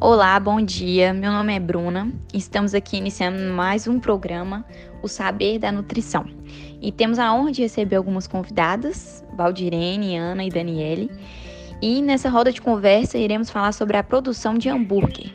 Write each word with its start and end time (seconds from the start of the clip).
Olá, 0.00 0.38
bom 0.38 0.60
dia. 0.60 1.12
Meu 1.12 1.32
nome 1.32 1.52
é 1.56 1.58
Bruna. 1.58 2.08
Estamos 2.32 2.72
aqui 2.72 2.96
iniciando 2.96 3.52
mais 3.52 3.88
um 3.88 3.98
programa, 3.98 4.64
O 5.02 5.08
Saber 5.08 5.58
da 5.58 5.72
Nutrição. 5.72 6.24
E 6.80 6.92
temos 6.92 7.18
a 7.18 7.34
honra 7.34 7.50
de 7.50 7.62
receber 7.62 7.96
algumas 7.96 8.28
convidadas, 8.28 9.24
Valdirene, 9.36 10.16
Ana 10.16 10.44
e 10.44 10.50
Daniele. 10.50 11.10
E 11.82 12.00
nessa 12.00 12.30
roda 12.30 12.52
de 12.52 12.62
conversa 12.62 13.18
iremos 13.18 13.50
falar 13.50 13.72
sobre 13.72 13.96
a 13.96 14.04
produção 14.04 14.54
de 14.54 14.68
hambúrguer. 14.68 15.34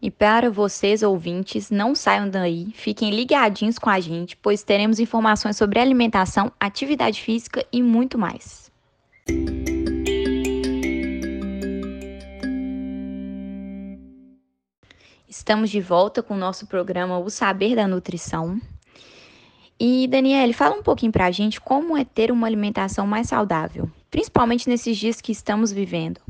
E 0.00 0.12
para 0.12 0.48
vocês 0.48 1.02
ouvintes, 1.02 1.72
não 1.72 1.92
saiam 1.92 2.30
daí, 2.30 2.68
fiquem 2.72 3.10
ligadinhos 3.10 3.80
com 3.80 3.90
a 3.90 3.98
gente, 3.98 4.36
pois 4.36 4.62
teremos 4.62 5.00
informações 5.00 5.56
sobre 5.56 5.80
alimentação, 5.80 6.52
atividade 6.60 7.20
física 7.20 7.66
e 7.72 7.82
muito 7.82 8.16
mais. 8.16 8.70
Estamos 15.28 15.70
de 15.70 15.80
volta 15.80 16.22
com 16.22 16.34
o 16.34 16.38
nosso 16.38 16.66
programa 16.66 17.18
O 17.18 17.30
Saber 17.30 17.74
da 17.74 17.88
Nutrição. 17.88 18.60
E 19.80 20.06
Daniele, 20.06 20.52
fala 20.52 20.76
um 20.76 20.82
pouquinho 20.82 21.10
para 21.10 21.26
a 21.26 21.30
gente 21.30 21.60
como 21.60 21.96
é 21.96 22.04
ter 22.04 22.30
uma 22.30 22.46
alimentação 22.46 23.06
mais 23.06 23.28
saudável, 23.28 23.90
principalmente 24.10 24.68
nesses 24.68 24.96
dias 24.98 25.22
que 25.22 25.32
estamos 25.32 25.72
vivendo. 25.72 26.20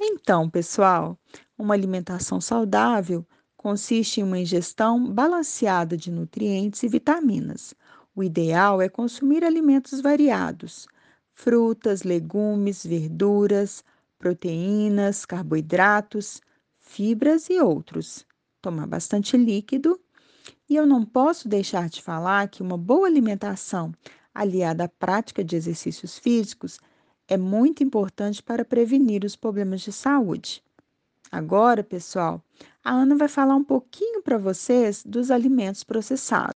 Então, 0.00 0.48
pessoal, 0.48 1.18
uma 1.58 1.74
alimentação 1.74 2.40
saudável 2.40 3.24
consiste 3.56 4.20
em 4.20 4.24
uma 4.24 4.38
ingestão 4.38 5.12
balanceada 5.12 5.96
de 5.96 6.10
nutrientes 6.10 6.82
e 6.82 6.88
vitaminas. 6.88 7.74
O 8.14 8.24
ideal 8.24 8.80
é 8.80 8.88
consumir 8.88 9.44
alimentos 9.44 10.00
variados: 10.00 10.88
frutas, 11.34 12.02
legumes, 12.02 12.84
verduras, 12.84 13.84
proteínas, 14.18 15.24
carboidratos, 15.26 16.40
fibras 16.86 17.50
e 17.50 17.60
outros. 17.60 18.24
Tomar 18.62 18.86
bastante 18.86 19.36
líquido. 19.36 20.00
E 20.68 20.76
eu 20.76 20.86
não 20.86 21.04
posso 21.04 21.48
deixar 21.48 21.88
de 21.88 22.00
falar 22.00 22.48
que 22.48 22.62
uma 22.62 22.78
boa 22.78 23.06
alimentação 23.06 23.92
aliada 24.34 24.84
à 24.84 24.88
prática 24.88 25.44
de 25.44 25.56
exercícios 25.56 26.18
físicos 26.18 26.78
é 27.28 27.36
muito 27.36 27.82
importante 27.82 28.42
para 28.42 28.64
prevenir 28.64 29.24
os 29.24 29.36
problemas 29.36 29.80
de 29.80 29.92
saúde. 29.92 30.62
Agora, 31.30 31.82
pessoal, 31.82 32.42
a 32.84 32.92
Ana 32.92 33.16
vai 33.16 33.28
falar 33.28 33.56
um 33.56 33.64
pouquinho 33.64 34.22
para 34.22 34.38
vocês 34.38 35.02
dos 35.04 35.30
alimentos 35.30 35.82
processados. 35.82 36.54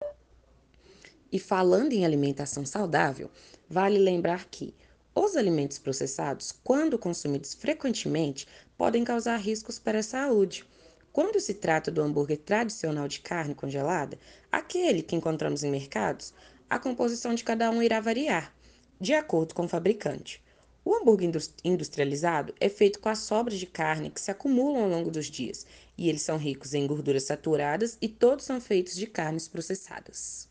E 1.31 1.39
falando 1.39 1.93
em 1.93 2.05
alimentação 2.05 2.65
saudável, 2.65 3.29
vale 3.67 3.99
lembrar 3.99 4.45
que 4.45 4.73
os 5.15 5.35
alimentos 5.35 5.77
processados, 5.77 6.51
quando 6.63 6.97
consumidos 6.97 7.53
frequentemente, 7.53 8.47
podem 8.77 9.03
causar 9.03 9.37
riscos 9.37 9.79
para 9.79 9.99
a 9.99 10.03
saúde. 10.03 10.65
Quando 11.11 11.39
se 11.39 11.55
trata 11.55 11.91
do 11.91 12.01
hambúrguer 12.01 12.37
tradicional 12.37 13.07
de 13.07 13.19
carne 13.19 13.55
congelada, 13.55 14.17
aquele 14.51 15.01
que 15.01 15.15
encontramos 15.15 15.63
em 15.63 15.71
mercados, 15.71 16.33
a 16.69 16.77
composição 16.77 17.33
de 17.33 17.43
cada 17.43 17.69
um 17.71 17.81
irá 17.81 17.99
variar, 17.99 18.53
de 19.01 19.13
acordo 19.13 19.55
com 19.55 19.65
o 19.65 19.69
fabricante. 19.69 20.41
O 20.85 20.95
hambúrguer 20.95 21.31
industrializado 21.63 22.53
é 22.59 22.69
feito 22.69 22.99
com 22.99 23.09
as 23.09 23.19
sobras 23.19 23.59
de 23.59 23.65
carne 23.65 24.09
que 24.09 24.19
se 24.19 24.31
acumulam 24.31 24.83
ao 24.83 24.89
longo 24.89 25.11
dos 25.11 25.27
dias, 25.27 25.65
e 25.97 26.09
eles 26.09 26.21
são 26.21 26.37
ricos 26.37 26.73
em 26.73 26.87
gorduras 26.87 27.23
saturadas 27.23 27.97
e 28.01 28.07
todos 28.07 28.45
são 28.45 28.59
feitos 28.61 28.95
de 28.95 29.05
carnes 29.05 29.47
processadas. 29.47 30.48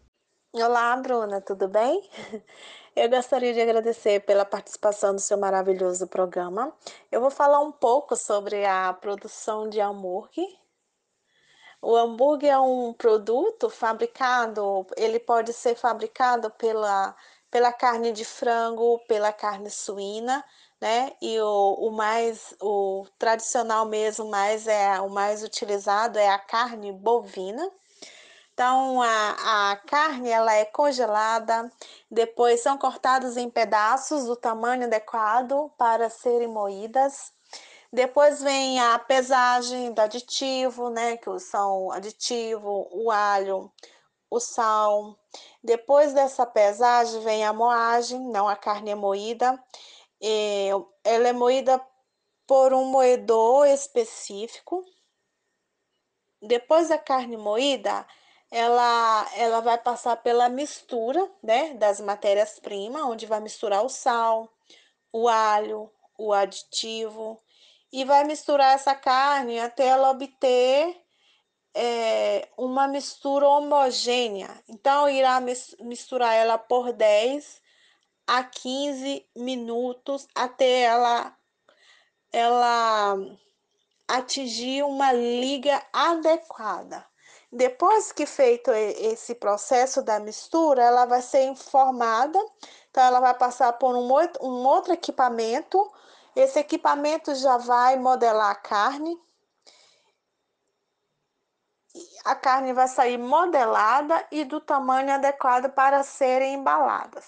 Olá, 0.53 0.97
Bruna, 0.97 1.41
tudo 1.41 1.69
bem? 1.69 2.09
Eu 2.97 3.09
gostaria 3.11 3.53
de 3.53 3.61
agradecer 3.61 4.21
pela 4.21 4.45
participação 4.45 5.15
do 5.15 5.21
seu 5.21 5.37
maravilhoso 5.39 6.07
programa. 6.07 6.73
Eu 7.13 7.21
vou 7.21 7.31
falar 7.31 7.61
um 7.61 7.71
pouco 7.71 8.17
sobre 8.17 8.64
a 8.64 8.92
produção 8.95 9.69
de 9.69 9.81
hambúrguer. 9.81 10.48
O 11.83 11.95
hambúrguer 11.97 12.51
é 12.51 12.58
um 12.58 12.92
produto 12.92 13.69
fabricado, 13.70 14.87
ele 14.97 15.19
pode 15.20 15.53
ser 15.53 15.75
fabricado 15.77 16.51
pela 16.53 17.14
pela 17.51 17.73
carne 17.73 18.13
de 18.13 18.25
frango, 18.25 18.98
pela 19.08 19.33
carne 19.33 19.70
suína, 19.70 20.45
né? 20.81 21.13
E 21.20 21.41
o, 21.41 21.75
o 21.89 21.91
mais, 21.91 22.55
o 22.61 23.07
tradicional 23.19 23.87
mesmo, 23.87 24.27
mais 24.31 24.67
é 24.67 25.01
o 25.01 25.08
mais 25.11 25.42
utilizado 25.42 26.19
é 26.19 26.29
a 26.29 26.39
carne 26.39 26.92
bovina. 26.92 27.70
Então 28.58 29.01
a, 29.01 29.70
a 29.70 29.77
carne 29.77 30.30
ela 30.30 30.52
é 30.52 30.64
congelada, 30.64 31.70
depois 32.11 32.61
são 32.61 32.77
cortadas 32.77 33.36
em 33.36 33.48
pedaços 33.48 34.24
do 34.24 34.35
tamanho 34.35 34.83
adequado 34.83 35.70
para 35.79 36.11
serem 36.11 36.48
moídas. 36.48 37.33
Depois 37.92 38.42
vem 38.42 38.80
a 38.80 38.98
pesagem 38.98 39.92
do 39.92 40.01
aditivo, 40.01 40.91
né? 40.91 41.17
Que 41.19 41.39
são 41.39 41.92
aditivo, 41.92 42.89
o 42.91 43.13
alho, 43.13 43.70
o 44.29 44.41
sal. 44.41 45.17
Depois 45.63 46.13
dessa 46.13 46.45
pesagem 46.45 47.20
vem 47.20 47.45
a 47.45 47.52
moagem, 47.52 48.19
não 48.19 48.48
a 48.48 48.57
carne 48.57 48.90
é 48.90 48.96
moída. 48.96 49.57
E 50.20 50.70
ela 51.05 51.29
é 51.29 51.33
moída 51.33 51.80
por 52.45 52.75
um 52.75 52.86
moedor 52.86 53.69
específico. 53.69 54.85
Depois 56.42 56.89
da 56.89 56.98
carne 56.98 57.36
moída, 57.36 58.05
ela, 58.51 59.31
ela 59.36 59.61
vai 59.61 59.79
passar 59.79 60.17
pela 60.17 60.48
mistura 60.48 61.31
né, 61.42 61.75
das 61.75 62.01
matérias-primas, 62.01 63.03
onde 63.03 63.27
vai 63.27 63.41
misturar 63.41 63.85
o 63.85 63.89
sal, 63.89 64.48
o 65.13 65.29
alho, 65.29 65.91
o 66.17 66.33
aditivo, 66.33 67.41
e 67.92 68.05
vai 68.05 68.25
misturar 68.25 68.75
essa 68.75 68.95
carne 68.95 69.58
até 69.61 69.87
ela 69.87 70.11
obter 70.11 70.97
é, 71.75 72.48
uma 72.57 72.89
mistura 72.89 73.48
homogênea. 73.48 74.48
Então, 74.69 75.08
irá 75.08 75.41
misturar 75.81 76.35
ela 76.35 76.58
por 76.58 76.92
10 76.92 77.61
a 78.27 78.42
15 78.45 79.27
minutos 79.37 80.27
até 80.35 80.83
ela, 80.83 81.37
ela 82.33 83.17
atingir 84.07 84.83
uma 84.85 85.13
liga 85.13 85.83
adequada. 85.92 87.07
Depois 87.51 88.13
que 88.13 88.27
feito 88.27 88.70
esse 88.70 89.35
processo 89.35 90.03
da 90.03 90.20
mistura, 90.20 90.83
ela 90.83 91.07
vai 91.07 91.23
ser 91.23 91.45
informada, 91.45 92.39
então 92.91 93.03
ela 93.03 93.20
vai 93.20 93.35
passar 93.35 93.73
por 93.75 93.95
um, 93.95 94.09
um 94.42 94.67
outro 94.67 94.92
equipamento. 94.92 95.91
Esse 96.37 96.58
equipamento 96.58 97.35
já 97.35 97.57
vai 97.57 97.97
modelar 97.97 98.51
a 98.51 98.55
carne, 98.55 99.19
a 102.25 102.35
carne 102.35 102.73
vai 102.73 102.87
sair 102.87 103.17
modelada 103.17 104.27
e 104.31 104.45
do 104.45 104.61
tamanho 104.61 105.13
adequado 105.13 105.70
para 105.70 106.03
serem 106.03 106.55
embaladas. 106.55 107.25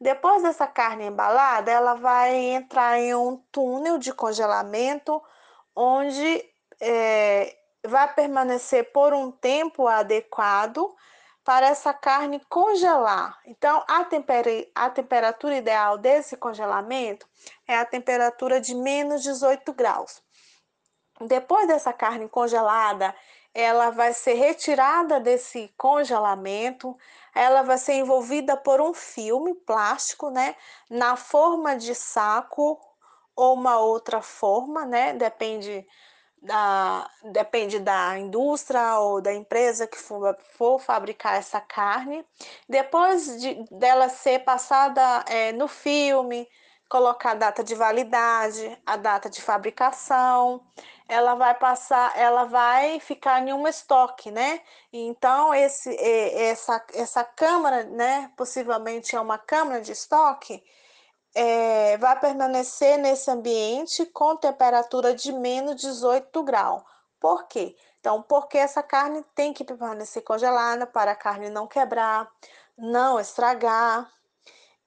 Depois 0.00 0.42
dessa 0.42 0.66
carne 0.66 1.06
embalada, 1.06 1.70
ela 1.70 1.94
vai 1.94 2.34
entrar 2.34 2.98
em 2.98 3.14
um 3.14 3.36
túnel 3.52 3.98
de 3.98 4.12
congelamento, 4.12 5.22
onde 5.74 6.44
é, 6.80 7.56
vai 7.86 8.12
permanecer 8.14 8.92
por 8.92 9.12
um 9.12 9.30
tempo 9.30 9.86
adequado 9.86 10.94
para 11.44 11.66
essa 11.66 11.92
carne 11.92 12.40
congelar. 12.48 13.38
Então, 13.44 13.84
a, 13.86 14.02
temper 14.04 14.70
a 14.74 14.88
temperatura 14.88 15.56
ideal 15.56 15.98
desse 15.98 16.36
congelamento 16.36 17.28
é 17.68 17.76
a 17.76 17.84
temperatura 17.84 18.60
de 18.60 18.74
menos 18.74 19.22
18 19.22 19.72
graus. 19.74 20.22
Depois 21.20 21.68
dessa 21.68 21.92
carne 21.92 22.28
congelada, 22.28 23.14
ela 23.52 23.90
vai 23.90 24.12
ser 24.12 24.34
retirada 24.34 25.20
desse 25.20 25.72
congelamento, 25.76 26.96
ela 27.32 27.62
vai 27.62 27.78
ser 27.78 27.94
envolvida 27.94 28.56
por 28.56 28.80
um 28.80 28.92
filme 28.92 29.54
plástico, 29.54 30.28
né, 30.28 30.56
na 30.90 31.14
forma 31.14 31.76
de 31.76 31.94
saco 31.94 32.80
ou 33.36 33.54
uma 33.54 33.78
outra 33.78 34.20
forma, 34.20 34.84
né, 34.84 35.12
depende 35.12 35.86
da, 36.44 37.10
depende 37.32 37.78
da 37.78 38.18
indústria 38.18 38.98
ou 38.98 39.20
da 39.20 39.32
empresa 39.32 39.86
que 39.86 39.96
for, 39.96 40.36
for 40.56 40.78
fabricar 40.78 41.36
essa 41.36 41.60
carne. 41.60 42.24
Depois 42.68 43.40
de, 43.40 43.64
dela 43.70 44.08
ser 44.08 44.40
passada 44.40 45.24
é, 45.26 45.52
no 45.52 45.66
filme, 45.66 46.46
colocar 46.88 47.32
a 47.32 47.34
data 47.34 47.64
de 47.64 47.74
validade, 47.74 48.78
a 48.84 48.96
data 48.96 49.30
de 49.30 49.40
fabricação, 49.40 50.62
ela 51.08 51.34
vai 51.34 51.54
passar, 51.54 52.16
ela 52.16 52.44
vai 52.44 53.00
ficar 53.00 53.40
em 53.40 53.52
um 53.52 53.66
estoque, 53.66 54.30
né? 54.30 54.60
Então 54.92 55.54
esse 55.54 55.96
essa 55.98 56.84
essa 56.94 57.24
câmara, 57.24 57.84
né, 57.84 58.30
possivelmente 58.36 59.16
é 59.16 59.20
uma 59.20 59.38
câmara 59.38 59.80
de 59.80 59.92
estoque, 59.92 60.62
é, 61.34 61.96
vai 61.98 62.18
permanecer 62.20 62.98
nesse 62.98 63.30
ambiente 63.30 64.06
com 64.06 64.36
temperatura 64.36 65.14
de 65.14 65.32
menos 65.32 65.76
18 65.76 66.42
graus. 66.42 66.82
Por 67.20 67.46
quê? 67.48 67.76
Então, 68.00 68.22
porque 68.22 68.58
essa 68.58 68.82
carne 68.82 69.24
tem 69.34 69.52
que 69.52 69.64
permanecer 69.64 70.22
congelada 70.22 70.86
para 70.86 71.12
a 71.12 71.16
carne 71.16 71.50
não 71.50 71.66
quebrar, 71.66 72.30
não 72.76 73.18
estragar, 73.18 74.10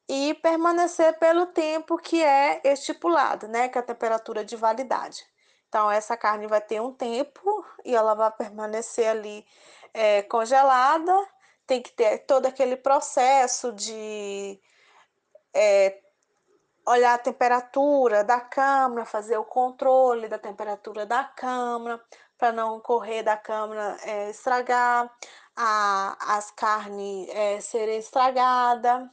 e 0.10 0.34
permanecer 0.36 1.18
pelo 1.20 1.48
tempo 1.48 1.98
que 1.98 2.24
é 2.24 2.62
estipulado, 2.64 3.48
né? 3.48 3.68
Que 3.68 3.78
é 3.78 3.82
a 3.82 3.84
temperatura 3.84 4.46
de 4.46 4.56
validade. 4.56 5.26
Então, 5.68 5.92
essa 5.92 6.16
carne 6.16 6.48
vai 6.48 6.62
ter 6.62 6.82
um 6.82 6.94
tempo 6.94 7.66
e 7.84 7.94
ela 7.94 8.14
vai 8.14 8.32
permanecer 8.32 9.08
ali 9.10 9.46
é, 9.94 10.22
congelada. 10.24 11.14
Tem 11.66 11.82
que 11.82 11.92
ter 11.92 12.20
todo 12.20 12.46
aquele 12.46 12.78
processo 12.78 13.74
de 13.74 14.60
é, 15.54 16.00
olhar 16.88 17.16
a 17.16 17.18
temperatura 17.18 18.24
da 18.24 18.40
câmara, 18.40 19.06
fazer 19.06 19.38
o 19.38 19.44
controle 19.44 20.30
da 20.30 20.40
temperatura 20.40 21.06
da 21.06 21.24
câmara, 21.24 22.02
para 22.38 22.54
não 22.54 22.80
correr 22.80 23.24
da 23.24 23.36
câmara 23.36 23.98
é, 24.04 24.30
estragar, 24.30 25.14
a, 25.56 26.38
as 26.38 26.50
carnes 26.52 27.28
é, 27.30 27.60
serem 27.60 27.98
estragadas. 28.00 29.10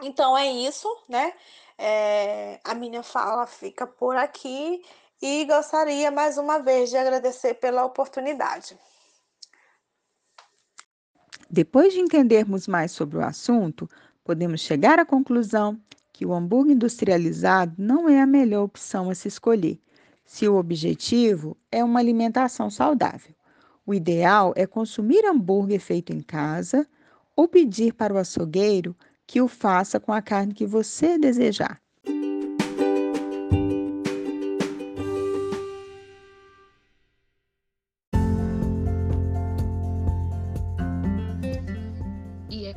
Então 0.00 0.38
é 0.38 0.46
isso, 0.46 0.88
né? 1.08 1.34
É, 1.76 2.60
a 2.64 2.74
minha 2.74 3.02
fala 3.02 3.46
fica 3.46 3.86
por 3.86 4.16
aqui 4.16 4.82
e 5.20 5.44
gostaria 5.44 6.10
mais 6.10 6.38
uma 6.38 6.60
vez 6.60 6.88
de 6.88 6.96
agradecer 6.96 7.54
pela 7.54 7.84
oportunidade. 7.84 8.78
Depois 11.50 11.92
de 11.92 12.00
entendermos 12.00 12.68
mais 12.68 12.92
sobre 12.92 13.18
o 13.18 13.24
assunto, 13.24 13.88
podemos 14.28 14.60
chegar 14.60 14.98
à 14.98 15.06
conclusão 15.06 15.80
que 16.12 16.26
o 16.26 16.34
hambúrguer 16.34 16.74
industrializado 16.74 17.72
não 17.78 18.06
é 18.10 18.20
a 18.20 18.26
melhor 18.26 18.64
opção 18.64 19.08
a 19.08 19.14
se 19.14 19.26
escolher, 19.26 19.80
se 20.22 20.46
o 20.46 20.56
objetivo 20.56 21.56
é 21.72 21.82
uma 21.82 21.98
alimentação 21.98 22.68
saudável. 22.68 23.34
O 23.86 23.94
ideal 23.94 24.52
é 24.54 24.66
consumir 24.66 25.24
hambúrguer 25.24 25.80
feito 25.80 26.12
em 26.12 26.20
casa 26.20 26.86
ou 27.34 27.48
pedir 27.48 27.94
para 27.94 28.12
o 28.12 28.18
açougueiro 28.18 28.94
que 29.26 29.40
o 29.40 29.48
faça 29.48 29.98
com 29.98 30.12
a 30.12 30.20
carne 30.20 30.52
que 30.52 30.66
você 30.66 31.16
desejar. 31.16 31.80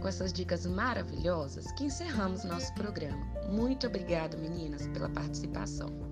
Com 0.01 0.07
essas 0.07 0.33
dicas 0.33 0.65
maravilhosas 0.65 1.71
que 1.74 1.86
encerramos 1.86 2.44
nosso 2.44 2.74
programa. 2.74 3.24
Muito 3.48 3.88
obrigada, 3.88 4.36
meninas, 4.36 4.88
pela 4.88 5.09
participação. 5.09 6.11